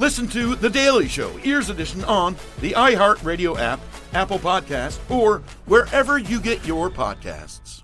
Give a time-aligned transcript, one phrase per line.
[0.00, 3.80] Listen to The Daily Show, Ears Edition, on the iHeartRadio app,
[4.14, 7.82] Apple Podcast, or wherever you get your podcasts.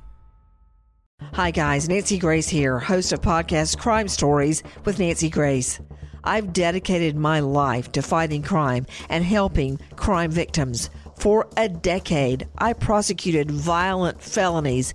[1.35, 1.91] Hi, guys.
[1.91, 5.79] Nancy Grace here, host of podcast Crime Stories with Nancy Grace.
[6.25, 10.89] I've dedicated my life to fighting crime and helping crime victims.
[11.19, 14.95] For a decade, I prosecuted violent felonies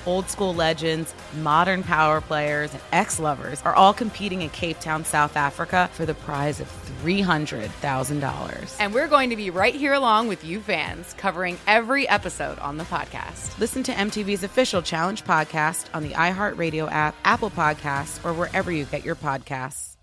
[0.05, 5.05] Old school legends, modern power players, and ex lovers are all competing in Cape Town,
[5.05, 6.67] South Africa for the prize of
[7.03, 8.75] $300,000.
[8.79, 12.77] And we're going to be right here along with you fans, covering every episode on
[12.77, 13.57] the podcast.
[13.59, 18.85] Listen to MTV's official Challenge podcast on the iHeartRadio app, Apple Podcasts, or wherever you
[18.85, 19.97] get your podcasts.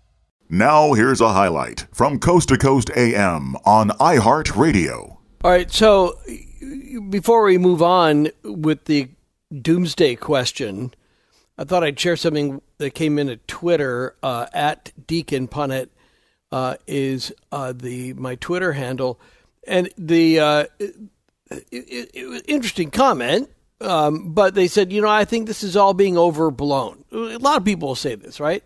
[0.49, 5.17] Now, here's a highlight from Coast to Coast AM on iHeartRadio.
[5.43, 6.17] All right, so
[7.09, 9.09] before we move on with the
[9.51, 10.93] doomsday question,
[11.57, 15.89] I thought I'd share something that came in at Twitter uh, at Deacon Punnett
[16.51, 19.19] uh, is uh, the my Twitter handle,
[19.67, 20.95] and the uh, it,
[21.71, 23.49] it, it, interesting comment.
[23.81, 27.05] Um, but they said, you know, I think this is all being overblown.
[27.13, 28.61] A lot of people will say this, right?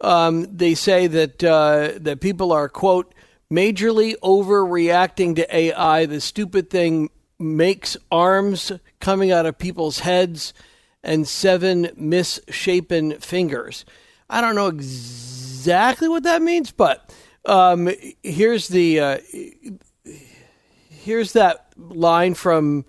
[0.00, 3.14] Um, they say that uh, that people are quote
[3.52, 6.06] majorly overreacting to AI.
[6.06, 10.52] The stupid thing makes arms coming out of people's heads
[11.02, 13.84] and seven misshapen fingers.
[14.28, 17.88] I don't know exactly what that means, but um,
[18.22, 19.18] here's the uh,
[20.88, 22.84] here's that line from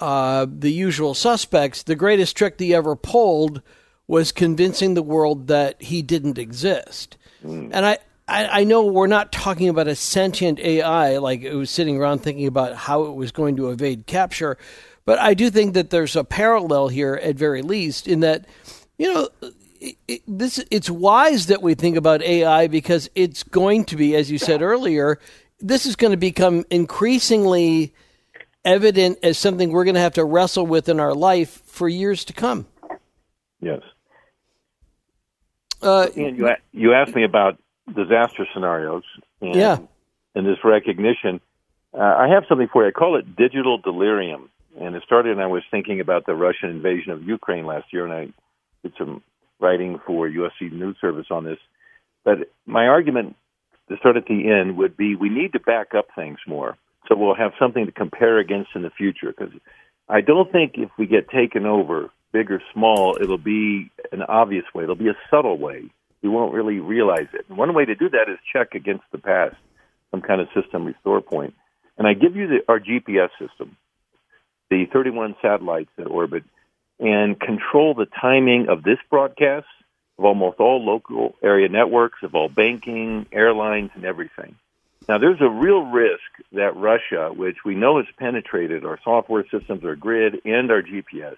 [0.00, 1.82] uh, the usual suspects.
[1.82, 3.62] The greatest trick he ever pulled
[4.06, 7.18] was convincing the world that he didn't exist.
[7.44, 7.70] Mm.
[7.72, 11.70] And I, I, I, know we're not talking about a sentient AI like it was
[11.70, 14.58] sitting around thinking about how it was going to evade capture,
[15.06, 18.46] but I do think that there's a parallel here at very least in that,
[18.98, 19.28] you know,
[19.80, 24.14] it, it, this it's wise that we think about AI because it's going to be,
[24.14, 25.18] as you said earlier,
[25.60, 27.94] this is going to become increasingly
[28.64, 32.24] evident as something we're going to have to wrestle with in our life for years
[32.26, 32.66] to come.
[33.60, 33.80] Yes.
[35.80, 37.58] Uh, and you you asked me about
[37.94, 39.04] disaster scenarios.
[39.40, 39.78] And, yeah.
[40.34, 41.40] And this recognition,
[41.94, 42.88] uh, I have something for you.
[42.88, 45.32] I call it digital delirium, and it started.
[45.32, 48.28] And I was thinking about the Russian invasion of Ukraine last year, and I
[48.82, 49.22] did some
[49.60, 51.58] writing for USC News Service on this.
[52.24, 53.36] But my argument
[53.88, 56.76] to start at the end would be we need to back up things more,
[57.08, 59.34] so we'll have something to compare against in the future.
[59.36, 59.52] Because
[60.08, 64.64] I don't think if we get taken over big or small, it'll be an obvious
[64.74, 64.84] way.
[64.84, 65.84] It'll be a subtle way.
[66.22, 67.46] We won't really realize it.
[67.48, 69.56] And one way to do that is check against the past,
[70.10, 71.54] some kind of system restore point.
[71.96, 73.76] And I give you the, our GPS system,
[74.70, 76.44] the 31 satellites that orbit,
[77.00, 79.66] and control the timing of this broadcast,
[80.18, 84.56] of almost all local area networks, of all banking, airlines, and everything.
[85.08, 86.20] Now, there's a real risk
[86.52, 91.36] that Russia, which we know has penetrated our software systems, our grid, and our GPS,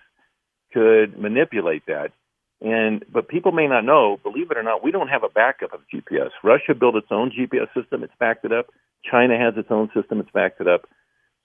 [0.73, 2.13] could manipulate that.
[2.61, 4.19] And but people may not know.
[4.23, 6.31] Believe it or not, we don't have a backup of GPS.
[6.45, 8.67] Russia built its own GPS system; it's backed it up.
[9.11, 10.87] China has its own system; it's backed it up.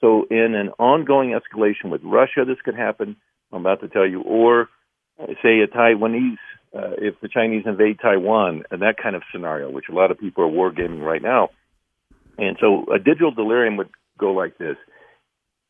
[0.02, 3.16] So, in an ongoing escalation with Russia, this could happen.
[3.54, 4.68] I'm about to tell you, or
[5.22, 6.38] uh, say a Taiwanese,
[6.76, 10.20] uh, if the Chinese invade Taiwan, and that kind of scenario, which a lot of
[10.20, 11.50] people are wargaming right now.
[12.38, 13.90] And so, a digital delirium would
[14.20, 14.76] go like this: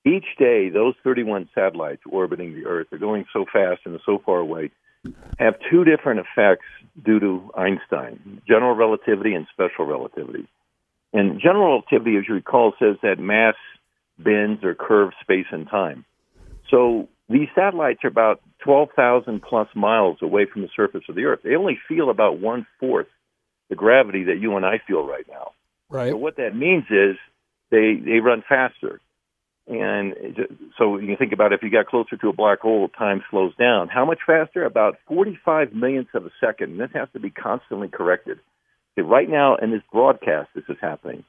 [0.06, 4.40] each day, those 31 satellites orbiting the Earth are going so fast and so far
[4.40, 4.72] away,
[5.40, 6.66] have two different effects
[7.04, 10.48] due to Einstein general relativity and special relativity.
[11.14, 13.56] And general relativity, as you recall, says that mass
[14.18, 16.06] bends or curves space and time.
[16.70, 21.40] So these satellites are about 12,000 plus miles away from the surface of the Earth.
[21.44, 23.08] They only feel about one fourth
[23.70, 25.52] the gravity that you and I feel right now.
[25.90, 26.12] Right.
[26.12, 27.16] So what that means is
[27.72, 29.02] they they run faster.
[29.68, 30.14] And
[30.78, 33.88] so you think about if you got closer to a black hole, time slows down.
[33.88, 34.64] How much faster?
[34.64, 36.72] About 45 millionths of a second.
[36.72, 38.40] And this has to be constantly corrected.
[38.98, 41.24] Okay, right now in this broadcast, this is happening.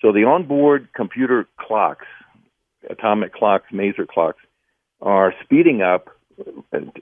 [0.00, 2.06] So the onboard computer clocks,
[2.88, 4.38] atomic clocks, maser clocks,
[5.02, 6.08] are speeding up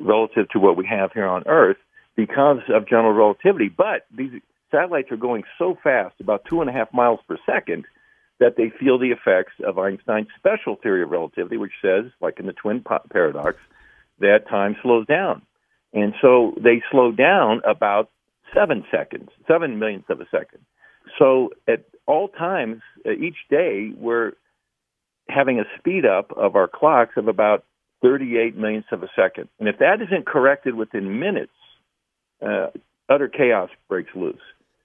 [0.00, 1.76] relative to what we have here on Earth
[2.16, 3.69] because of general relativity.
[3.69, 4.40] But these
[4.70, 7.84] satellites are going so fast, about two and a half miles per second,
[8.44, 12.44] that they feel the effects of Einstein's special theory of relativity, which says, like in
[12.44, 13.56] the twin paradox,
[14.19, 15.41] that time slows down.
[15.94, 18.11] And so they slow down about
[18.52, 20.61] seven seconds, seven millionths of a second.
[21.19, 24.32] So at all times, uh, each day, we're
[25.31, 27.64] having a speed up of our clocks of about
[28.02, 29.49] 38 millionths of a second.
[29.58, 31.52] And if that isn't corrected within minutes,
[32.47, 32.67] uh,
[33.08, 34.37] utter chaos breaks loose.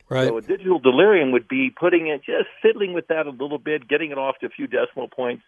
[0.09, 0.27] Right.
[0.27, 3.87] So a digital delirium would be putting it, just fiddling with that a little bit,
[3.87, 5.43] getting it off to a few decimal points.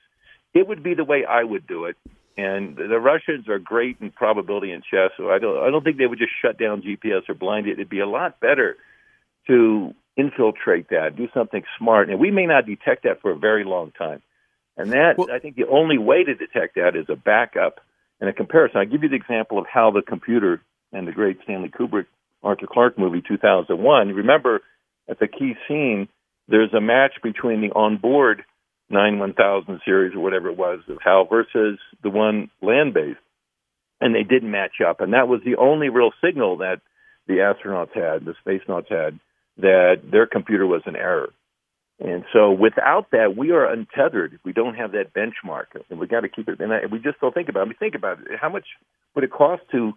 [0.54, 1.96] It would be the way I would do it.
[2.38, 5.98] And the Russians are great in probability and chess, so I don't, I don't think
[5.98, 7.74] they would just shut down GPS or blind it.
[7.74, 8.78] It'd be a lot better
[9.48, 12.10] to infiltrate that, do something smart.
[12.10, 14.22] And we may not detect that for a very long time.
[14.78, 17.82] And that, well, I think the only way to detect that is a backup
[18.20, 18.80] and a comparison.
[18.80, 20.62] I give you the example of how the computer
[20.94, 22.06] and the great Stanley Kubrick
[22.44, 24.10] Arthur Clarke movie 2001.
[24.10, 24.62] Remember,
[25.10, 26.08] at the key scene,
[26.48, 28.44] there's a match between the onboard
[28.90, 33.20] 91000 series or whatever it was of HAL versus the one land based.
[34.00, 35.00] And they didn't match up.
[35.00, 36.82] And that was the only real signal that
[37.28, 39.20] the astronauts had, the space nauts had,
[39.58, 41.30] that their computer was in error.
[42.00, 44.40] And so without that, we are untethered.
[44.44, 45.80] We don't have that benchmark.
[45.90, 46.60] And we got to keep it.
[46.60, 47.64] And I, we just don't think about it.
[47.64, 48.40] I mean, think about it.
[48.42, 48.66] How much
[49.14, 49.94] would it cost to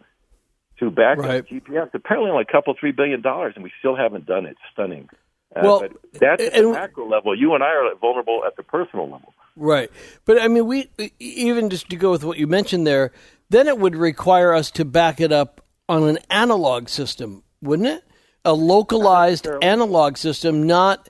[0.79, 1.41] to back right.
[1.41, 1.93] up GPS.
[1.95, 4.57] Apparently, only a couple, three billion dollars, and we still haven't done it.
[4.73, 5.09] Stunning.
[5.55, 7.39] Uh, well, but that's at the macro level.
[7.39, 9.35] You and I are vulnerable at the personal level.
[9.57, 9.91] Right.
[10.25, 10.89] But I mean, we
[11.19, 13.13] even just to go with what you mentioned there,
[13.51, 18.05] then it would require us to back it up on an analog system, wouldn't it?
[18.45, 21.09] A localized analog system, not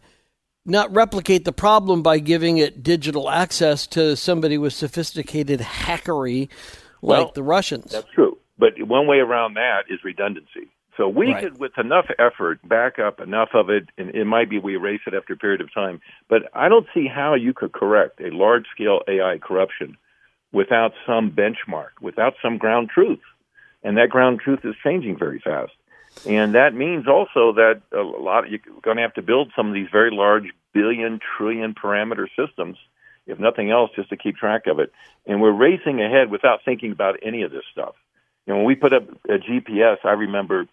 [0.67, 6.49] not replicate the problem by giving it digital access to somebody with sophisticated hackery
[7.03, 7.93] like well, the Russians.
[7.93, 8.39] That's true.
[8.59, 10.71] But one way around that is redundancy.
[10.97, 11.43] So we right.
[11.43, 15.01] could, with enough effort, back up enough of it, and it might be we erase
[15.07, 16.01] it after a period of time.
[16.29, 19.97] But I don't see how you could correct a large scale AI corruption
[20.53, 23.21] without some benchmark, without some ground truth.
[23.83, 25.73] And that ground truth is changing very fast.
[26.27, 29.67] And that means also that a lot of, you're going to have to build some
[29.67, 32.77] of these very large billion, trillion parameter systems,
[33.27, 34.93] if nothing else, just to keep track of it.
[35.27, 37.95] And we're racing ahead without thinking about any of this stuff.
[38.47, 40.67] You know, when we put up a GPS, I remember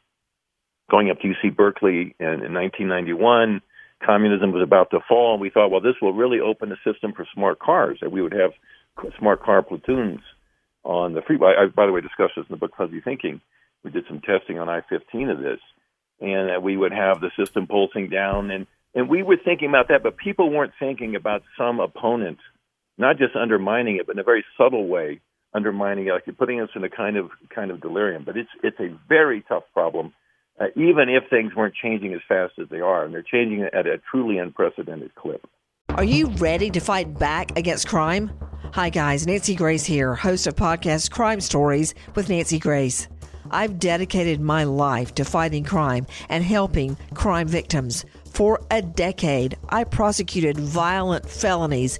[0.90, 3.62] going up to UC Berkeley in, in 1991.
[4.06, 7.14] Communism was about to fall, and we thought, well, this will really open a system
[7.14, 8.00] for smart cars.
[8.02, 8.52] That we would have
[9.18, 10.20] smart car platoons
[10.84, 11.54] on the freeway.
[11.58, 13.42] I, by the way, discussed this in the book Fuzzy Thinking.
[13.84, 15.60] We did some testing on I-15 of this,
[16.20, 19.88] and that we would have the system pulsing down, and and we were thinking about
[19.88, 22.40] that, but people weren't thinking about some opponent,
[22.98, 25.22] not just undermining it, but in a very subtle way
[25.54, 28.24] undermining like you're putting us in a kind of kind of delirium.
[28.26, 30.14] But it's it's a very tough problem,
[30.60, 33.88] uh, even if things weren't changing as fast as they are, and they're changing at
[33.88, 35.46] a truly unprecedented clip.
[35.90, 38.32] Are you ready to fight back against crime?
[38.74, 43.10] Hi guys, Nancy Grace here, host of podcast Crime Stories with Nancy Grace.
[43.54, 48.06] I've dedicated my life to fighting crime and helping crime victims.
[48.32, 52.00] For a decade, I prosecuted violent felonies,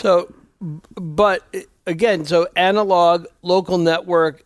[0.00, 1.44] So, but
[1.86, 4.44] again, so analog, local network,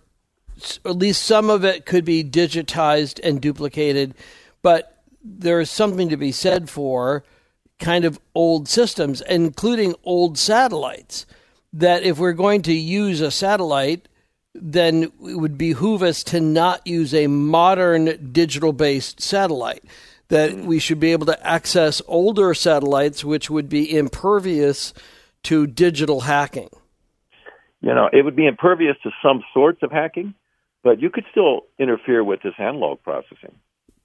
[0.85, 4.15] at least some of it could be digitized and duplicated,
[4.63, 7.23] but there is something to be said for
[7.79, 11.25] kind of old systems, including old satellites.
[11.73, 14.09] That if we're going to use a satellite,
[14.55, 19.85] then it would behoove us to not use a modern digital based satellite.
[20.29, 24.93] That we should be able to access older satellites, which would be impervious
[25.45, 26.71] to digital hacking?
[27.81, 30.35] You know, it would be impervious to some sorts of hacking,
[30.83, 33.55] but you could still interfere with this analog processing.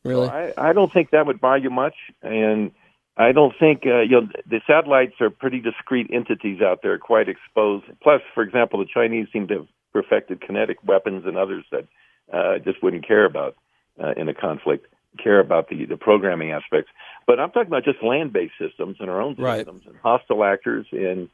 [0.04, 0.28] Really?
[0.28, 2.72] So I, I don't think that would buy you much, and
[3.18, 7.28] I don't think uh, you know the satellites are pretty discrete entities out there, quite
[7.28, 7.86] exposed.
[8.02, 11.88] Plus, for example, the Chinese seem to have perfected kinetic weapons and others that
[12.32, 13.56] uh, just wouldn't care about
[14.02, 16.92] uh, in a conflict, care about the the programming aspects.
[17.28, 19.86] But I'm talking about just land-based systems and our own systems right.
[19.86, 21.30] and hostile actors, and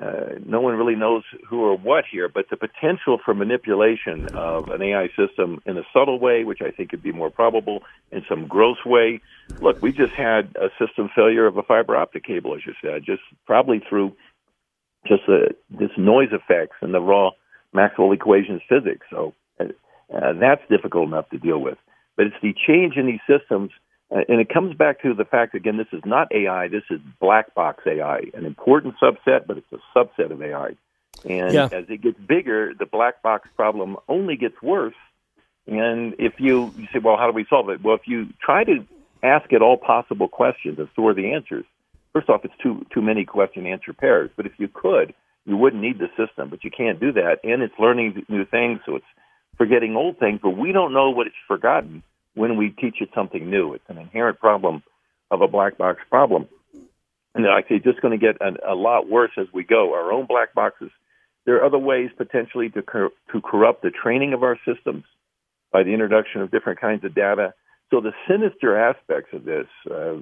[0.00, 2.28] uh, no one really knows who or what here.
[2.28, 6.70] But the potential for manipulation of an AI system in a subtle way, which I
[6.70, 9.20] think would be more probable, in some gross way.
[9.60, 13.04] Look, we just had a system failure of a fiber optic cable, as you said,
[13.04, 14.14] just probably through
[15.06, 15.22] just
[15.70, 17.30] this noise effects and the raw
[17.72, 19.06] Maxwell equations physics.
[19.10, 19.64] So uh,
[20.14, 21.78] uh, that's difficult enough to deal with.
[22.16, 23.70] But it's the change in these systems
[24.12, 26.68] uh, and it comes back to the fact again, this is not AI.
[26.68, 30.76] This is black box AI, an important subset, but it's a subset of AI.
[31.24, 31.68] And Yeah.
[31.72, 34.94] as it gets bigger, the black box problem only gets worse.
[35.66, 37.82] And if you, you say, well, how do we solve it?
[37.82, 38.84] Well, if you try to
[39.22, 41.64] ask it all possible questions and store the answers,
[42.12, 44.30] first off, it's too too many question answer pairs.
[44.36, 45.14] But if you could,
[45.46, 46.50] you wouldn't need the system.
[46.50, 49.06] But you can't do that, and it's learning new things, so it's
[49.62, 50.40] forgetting old things.
[50.42, 52.02] But we don't know what it's forgotten
[52.34, 53.74] when we teach it something new.
[53.74, 54.82] It's an inherent problem
[55.30, 56.48] of a black box problem.
[57.34, 59.94] And say, it's just going to get a, a lot worse as we go.
[59.94, 60.90] Our own black boxes.
[61.46, 65.04] There are other ways potentially to cor- to corrupt the training of our systems
[65.70, 67.54] by the introduction of different kinds of data.
[67.90, 70.16] So the sinister aspects of this, uh,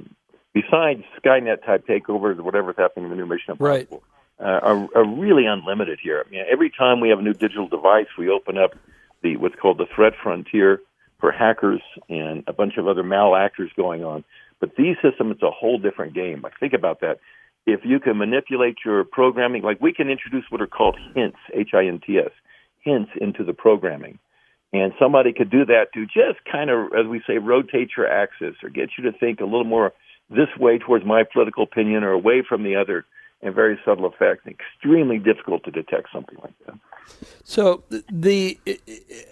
[0.52, 4.02] besides Skynet type takeovers or whatever's happening in the new Mission Impossible,
[4.38, 6.24] uh, are, are really unlimited here.
[6.24, 8.74] I mean, every time we have a new digital device, we open up
[9.22, 10.80] the what's called the threat frontier
[11.20, 14.24] for hackers and a bunch of other malactors going on.
[14.60, 16.40] But these systems, it's a whole different game.
[16.42, 17.18] Like think about that.
[17.66, 22.30] If you can manipulate your programming, like we can introduce what are called hints, H-I-N-T-S,
[22.80, 24.18] hints into the programming.
[24.72, 28.54] And somebody could do that to just kind of, as we say, rotate your axis
[28.62, 29.92] or get you to think a little more
[30.30, 33.04] this way towards my political opinion or away from the other
[33.42, 34.46] and very subtle effects.
[34.46, 36.78] Extremely difficult to detect something like that.
[37.44, 38.58] So the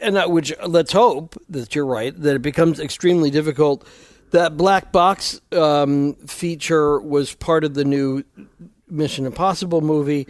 [0.00, 3.86] and that which let's hope that you're right that it becomes extremely difficult.
[4.30, 8.24] That black box um, feature was part of the new
[8.88, 10.26] Mission Impossible movie,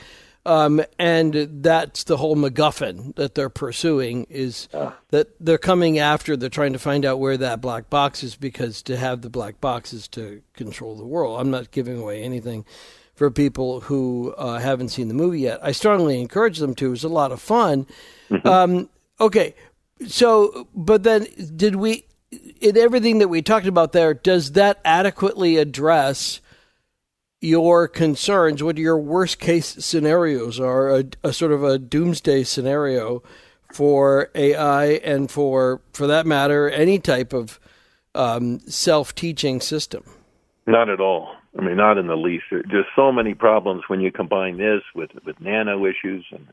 [0.47, 4.69] um, and that's the whole MacGuffin that they're pursuing is
[5.11, 6.37] that they're coming after.
[6.37, 9.61] They're trying to find out where that black box is because to have the black
[9.61, 11.41] box is to control the world.
[11.41, 12.65] I'm not giving away anything
[13.19, 15.59] for people who uh, haven't seen the movie yet.
[15.61, 16.87] I strongly encourage them to.
[16.87, 17.87] It was a lot of fun.
[18.45, 19.55] Um, okay,
[20.07, 22.05] so but then did we
[22.61, 24.13] in everything that we talked about there?
[24.13, 26.41] Does that adequately address
[27.41, 33.23] your concerns, what your worst case scenarios are, a, a, sort of a doomsday scenario
[33.73, 37.59] for AI and for, for that matter, any type of
[38.15, 40.05] um, self teaching system.
[40.67, 41.38] Not at all.
[41.59, 42.45] I mean, not in the least.
[42.51, 46.47] Just so many problems when you combine this with, with nano issues and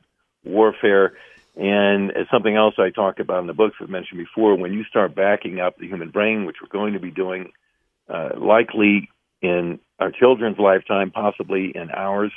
[0.43, 1.13] warfare.
[1.55, 4.55] And it's something else I talk about in the books I've mentioned before.
[4.55, 7.51] When you start backing up the human brain, which we're going to be doing
[8.09, 9.09] uh, likely
[9.41, 12.31] in our children's lifetime, possibly in ours,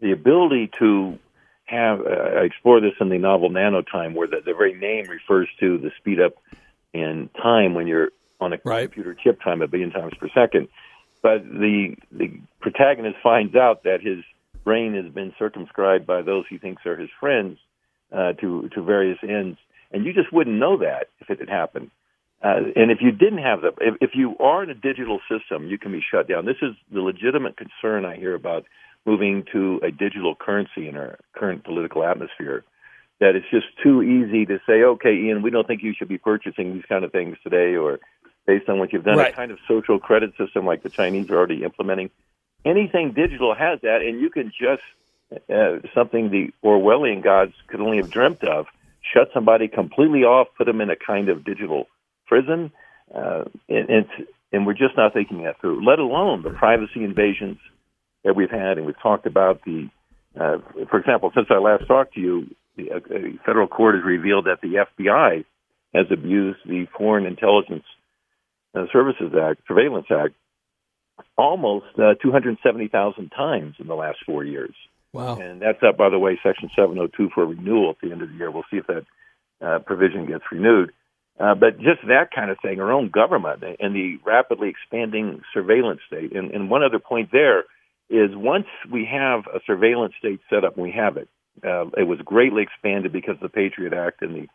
[0.00, 1.18] the ability to
[1.64, 5.48] have, uh, I explore this in the novel Nanotime, where the, the very name refers
[5.60, 6.34] to the speed up
[6.92, 8.90] in time when you're on a right.
[8.92, 10.68] computer chip time a billion times per second.
[11.22, 12.28] But the the
[12.60, 14.24] protagonist finds out that his
[14.64, 17.58] brain has been circumscribed by those he thinks are his friends
[18.12, 19.58] uh, to to various ends,
[19.92, 21.90] and you just wouldn't know that if it had happened.
[22.42, 25.68] Uh, and if you didn't have the, if, if you are in a digital system,
[25.68, 26.46] you can be shut down.
[26.46, 28.64] This is the legitimate concern I hear about
[29.04, 32.64] moving to a digital currency in our current political atmosphere.
[33.20, 36.16] That it's just too easy to say, okay, Ian, we don't think you should be
[36.16, 38.00] purchasing these kind of things today, or
[38.46, 39.32] based on what you've done, right.
[39.32, 42.10] a kind of social credit system like the Chinese are already implementing.
[42.64, 44.82] Anything digital has that, and you can just
[45.32, 48.66] uh, something the Orwellian gods could only have dreamt of.
[49.14, 51.86] Shut somebody completely off, put them in a kind of digital
[52.26, 52.72] prison,
[53.14, 54.06] uh, and, and,
[54.52, 55.84] and we're just not thinking that through.
[55.86, 57.58] Let alone the privacy invasions
[58.24, 59.88] that we've had, and we've talked about the.
[60.38, 63.00] Uh, for example, since I last talked to you, the, uh,
[63.44, 65.44] federal court has revealed that the FBI
[65.92, 67.84] has abused the Foreign Intelligence
[68.92, 70.34] Services Act, Surveillance Act,
[71.36, 74.74] almost uh, 270,000 times in the last four years.
[75.12, 75.38] Wow.
[75.38, 78.34] And that's up, by the way, Section 702 for renewal at the end of the
[78.36, 78.50] year.
[78.50, 79.04] We'll see if that
[79.60, 80.92] uh, provision gets renewed.
[81.38, 86.00] Uh, but just that kind of thing, our own government and the rapidly expanding surveillance
[86.06, 86.36] state.
[86.36, 87.64] And, and one other point there
[88.10, 91.28] is once we have a surveillance state set up, and we have it,
[91.64, 94.48] uh, it was greatly expanded because of the Patriot Act and the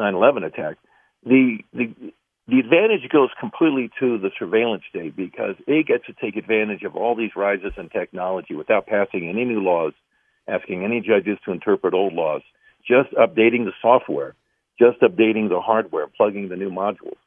[0.00, 0.76] 9/11 attack.
[1.24, 1.94] The the
[2.48, 6.96] the advantage goes completely to the surveillance state because it gets to take advantage of
[6.96, 9.92] all these rises in technology without passing any new laws,
[10.48, 12.40] asking any judges to interpret old laws,
[12.86, 14.34] just updating the software,
[14.80, 17.18] just updating the hardware, plugging the new modules.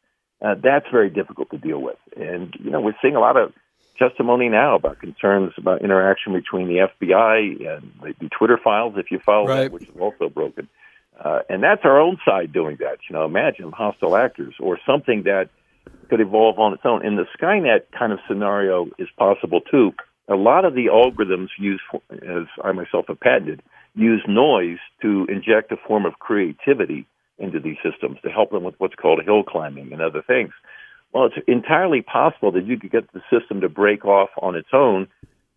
[0.41, 1.97] Uh, that's very difficult to deal with.
[2.17, 3.53] And, you know, we're seeing a lot of
[3.99, 9.19] testimony now about concerns about interaction between the FBI and the Twitter files, if you
[9.19, 9.63] follow right.
[9.63, 10.67] that, which is also broken.
[11.23, 12.97] Uh, and that's our own side doing that.
[13.07, 15.49] You know, imagine hostile actors or something that
[16.09, 17.05] could evolve on its own.
[17.05, 19.93] And the Skynet kind of scenario is possible too.
[20.27, 23.61] A lot of the algorithms used, as I myself have patented,
[23.95, 27.05] use noise to inject a form of creativity
[27.37, 30.51] into these systems to help them with what's called hill climbing and other things.
[31.13, 34.69] Well, it's entirely possible that you could get the system to break off on its
[34.73, 35.07] own.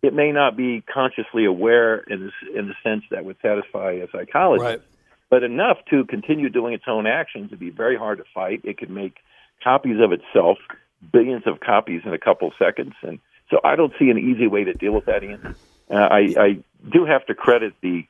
[0.01, 4.07] It may not be consciously aware in, this, in the sense that would satisfy a
[4.11, 4.63] psychologist.
[4.63, 4.81] Right
[5.29, 8.61] but enough to continue doing its own actions to be very hard to fight.
[8.63, 9.17] It could make
[9.63, 10.57] copies of itself,
[11.11, 14.63] billions of copies in a couple seconds, and so I don't see an easy way
[14.63, 15.23] to deal with that.
[15.23, 15.55] Ian,
[15.89, 18.05] uh, I, I do have to credit the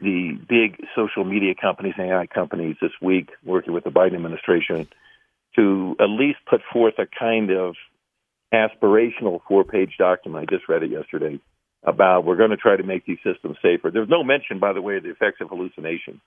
[0.00, 4.86] the big social media companies, AI companies, this week working with the Biden administration
[5.56, 7.74] to at least put forth a kind of
[8.54, 10.48] aspirational four-page document.
[10.48, 11.40] I just read it yesterday
[11.82, 13.90] about we're going to try to make these systems safer.
[13.90, 16.20] There's no mention, by the way, of the effects of hallucination,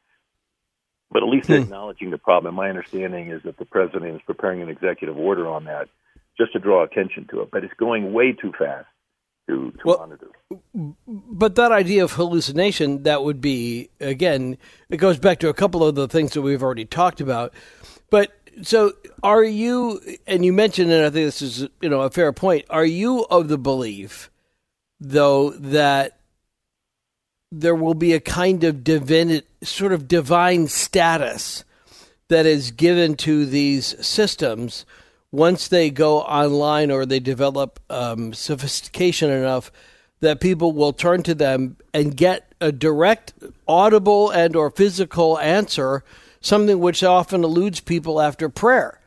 [1.11, 1.53] but at least hmm.
[1.53, 2.55] acknowledging the problem.
[2.55, 5.89] My understanding is that the president is preparing an executive order on that
[6.37, 8.87] just to draw attention to it, but it's going way too fast
[9.47, 10.29] to, to well, monitor.
[11.05, 14.57] But that idea of hallucination, that would be, again,
[14.89, 17.53] it goes back to a couple of the things that we've already talked about.
[18.09, 18.93] But so
[19.23, 22.65] are you, and you mentioned, and I think this is, you know, a fair point,
[22.69, 24.31] are you of the belief
[25.01, 26.20] though, that
[27.51, 31.63] there will be a kind of divine, sort of divine status
[32.29, 34.85] that is given to these systems
[35.31, 39.71] once they go online or they develop um, sophistication enough
[40.21, 43.33] that people will turn to them and get a direct
[43.67, 46.03] audible and or physical answer
[46.41, 48.99] something which often eludes people after prayer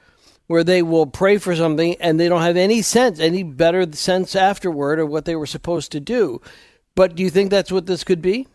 [0.47, 4.37] where they will pray for something and they don't have any sense, any better sense
[4.37, 6.41] afterward of what they were supposed to do.
[6.95, 8.47] But do you think that's what this could be?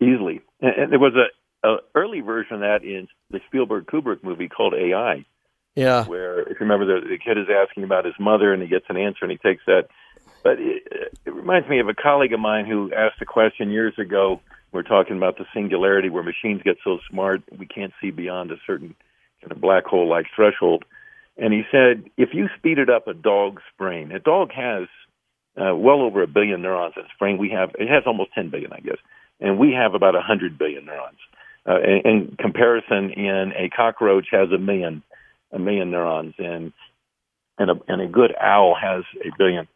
[0.00, 0.40] Easily.
[0.60, 4.74] And there was a, a early version of that in the Spielberg Kubrick movie called
[4.74, 5.24] AI.
[5.74, 6.04] Yeah.
[6.04, 8.84] Where, if you remember, the, the kid is asking about his mother and he gets
[8.88, 9.88] an answer and he takes that.
[10.42, 10.82] But it,
[11.24, 14.40] it reminds me of a colleague of mine who asked a question years ago.
[14.72, 18.56] We're talking about the singularity where machines get so smart we can't see beyond a
[18.66, 18.94] certain
[19.40, 20.84] kind of black hole like threshold.
[21.36, 24.88] And he said, if you speeded up a dog's brain, a dog has
[25.56, 27.38] uh, well over a billion neurons in its brain.
[27.38, 28.98] We have it has almost 10 billion, I guess,
[29.40, 31.18] and we have about 100 billion neurons.
[31.66, 35.02] Uh, in, in comparison, in a cockroach has a million,
[35.52, 36.72] a million neurons, and
[37.58, 39.68] and a, and a good owl has a billion.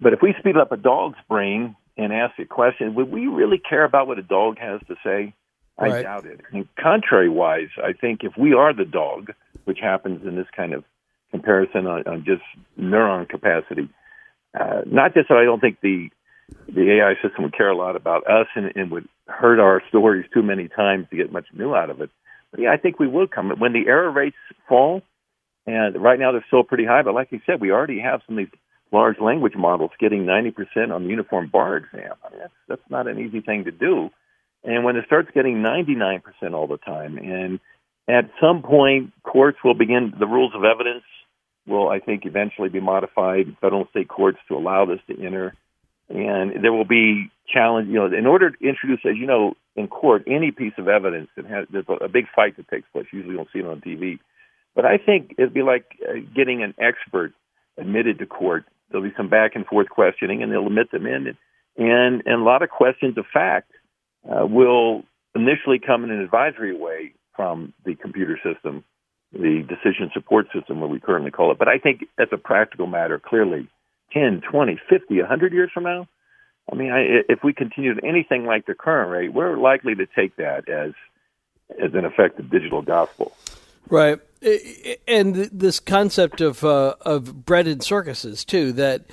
[0.00, 3.58] But if we speed up a dog's brain and ask a question, would we really
[3.58, 5.34] care about what a dog has to say?
[5.78, 6.02] I Right.
[6.02, 6.40] doubt it.
[6.52, 9.32] And contrary wise, I think if we are the dog,
[9.64, 10.84] which happens in this kind of
[11.30, 12.42] comparison on, on just
[12.78, 13.88] neuron capacity,
[14.58, 16.10] uh, not just that I don't think the
[16.66, 20.26] the AI system would care a lot about us and, and would hurt our stories
[20.34, 22.10] too many times to get much new out of it.
[22.50, 24.36] But yeah, I think we will come when the error rates
[24.68, 25.02] fall.
[25.66, 28.38] And right now they're still pretty high, but like you said, we already have some
[28.38, 28.60] of these
[28.92, 32.14] large language models getting 90% on the uniform bar exam.
[32.24, 34.10] I mean, that's that's not an easy thing to do.
[34.64, 36.22] And when it starts getting 99%
[36.54, 37.60] all the time, and
[38.08, 41.04] at some point, courts will begin the rules of evidence
[41.70, 43.56] will, I think, eventually be modified.
[43.60, 45.54] Federal and state courts to allow this to enter,
[46.08, 47.88] and there will be challenge.
[47.88, 51.28] You know, in order to introduce, as you know, in court, any piece of evidence
[51.36, 53.06] that has there's a, big fight that takes place.
[53.12, 54.18] Usually, you don't see it on TV,
[54.74, 57.32] but I think it'd be like uh, getting an expert
[57.78, 58.64] admitted to court.
[58.90, 61.36] There'll be some back and forth questioning, and they'll admit them in,
[61.76, 63.70] and, and a lot of questions of fact
[64.28, 65.04] uh, will
[65.34, 68.84] initially come in an advisory way from the computer system,
[69.32, 71.58] the decision support system, what we currently call it.
[71.58, 73.68] But I think as a practical matter, clearly,
[74.12, 76.08] 10, 20, 50, 100 years from now,
[76.70, 80.06] I mean, I, if we continue at anything like the current rate, we're likely to
[80.06, 80.92] take that as
[81.80, 83.32] as an effective digital gospel.
[83.88, 84.18] Right,
[85.06, 88.72] and this concept of uh, of bread and circuses too.
[88.72, 89.06] That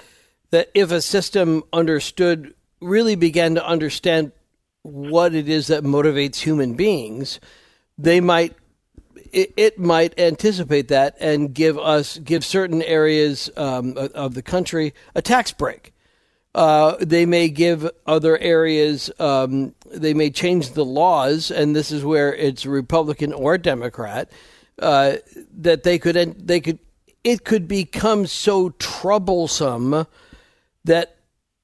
[0.51, 4.31] that if a system understood, really began to understand
[4.83, 7.39] what it is that motivates human beings,
[7.97, 8.55] they might
[9.33, 14.93] it, it might anticipate that and give us give certain areas um, of- the country
[15.15, 15.93] a tax break.
[16.55, 19.11] Uh, they may give other areas.
[19.19, 24.31] Um, they may change the laws, and this is where it's Republican or Democrat
[24.81, 25.17] uh,
[25.57, 26.15] that they could
[26.47, 26.79] they could
[27.23, 30.07] it could become so troublesome
[30.85, 31.17] that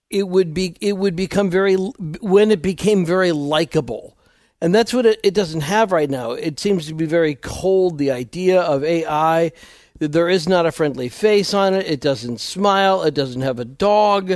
[0.09, 4.17] it would be it would become very when it became very likable
[4.63, 6.31] and that's what it, it doesn't have right now.
[6.31, 9.51] It seems to be very cold the idea of ai
[9.99, 11.87] there is not a friendly face on it.
[11.87, 13.03] It doesn't smile.
[13.03, 14.31] It doesn't have a dog.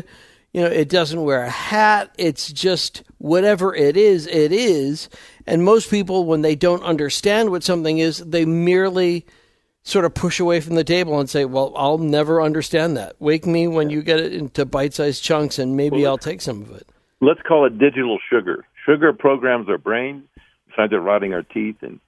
[0.53, 2.13] You know it doesn't wear a hat.
[2.17, 5.09] It's just whatever it is it is.
[5.45, 9.25] And most people when they don't understand what something is they merely
[9.83, 13.15] sort of push away from the table and say, "Well, I'll never understand that.
[13.19, 16.71] Wake me when you get it into bite-sized chunks, and maybe I'll take some of
[16.71, 16.87] it."
[17.21, 18.65] Let's call it digital sugar.
[18.87, 20.23] Sugar programs our brain,
[20.67, 21.99] besides it rotting our teeth and,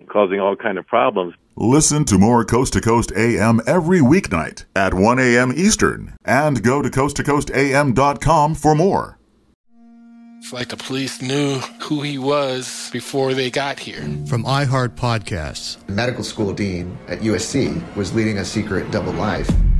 [0.00, 1.34] and causing all kind of problems.
[1.56, 5.52] Listen to more Coast to Coast AM every weeknight at 1 a.m.
[5.54, 9.18] Eastern and go to coasttocoastam.com for more.
[10.38, 14.02] It's like the police knew who he was before they got here.
[14.26, 15.78] From iHeart Podcasts.
[15.86, 19.48] The medical school dean at USC was leading a secret double life.